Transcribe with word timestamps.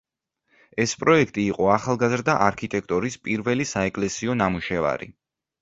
ეს 0.85 0.93
პროექტი 1.01 1.43
იყო 1.49 1.67
ახალგაზრდა 1.75 2.37
არქიტექტორის 2.47 3.21
პირველი 3.29 3.71
საეკლესიო 3.73 4.39
ნამუშევარი. 4.41 5.13